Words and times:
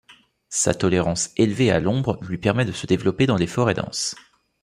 Sa 0.49 0.73
tolérance 0.73 1.29
élevée 1.37 1.69
à 1.69 1.79
l'ombre 1.79 2.17
lui 2.23 2.39
permet 2.39 2.65
de 2.65 2.71
se 2.71 2.87
développer 2.87 3.27
dans 3.27 3.37
les 3.37 3.45
forêts 3.45 3.75
denses. 3.75 4.15